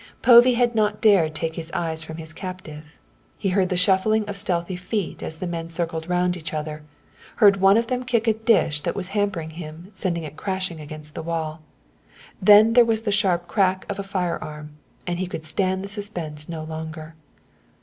Povey 0.23 0.55
had 0.55 0.73
not 0.73 0.99
dared 0.99 1.35
take 1.35 1.55
his 1.55 1.69
eyes 1.73 2.03
from 2.03 2.17
his 2.17 2.33
captive; 2.33 2.97
he 3.37 3.49
heard 3.49 3.69
the 3.69 3.77
shuffling 3.77 4.27
of 4.27 4.35
stealthy 4.35 4.75
feet 4.75 5.21
as 5.21 5.35
the 5.35 5.45
men 5.45 5.69
circled 5.69 6.09
round 6.09 6.35
each 6.35 6.55
other, 6.55 6.81
heard 7.35 7.57
one 7.57 7.77
of 7.77 7.85
them 7.85 8.03
kick 8.03 8.27
a 8.27 8.33
dish 8.33 8.81
that 8.81 8.95
was 8.95 9.09
hampering 9.09 9.51
him, 9.51 9.91
sending 9.93 10.23
it 10.23 10.35
crashing 10.37 10.79
against 10.79 11.13
the 11.13 11.21
wall. 11.21 11.61
Then 12.41 12.73
there 12.73 12.83
was 12.83 13.03
the 13.03 13.11
sharp 13.11 13.47
crack 13.47 13.85
of 13.89 13.99
a 13.99 14.03
firearm, 14.03 14.71
and 15.05 15.19
he 15.19 15.27
could 15.27 15.45
stand 15.45 15.83
the 15.83 15.87
suspense 15.87 16.49
no 16.49 16.63
longer. 16.63 17.13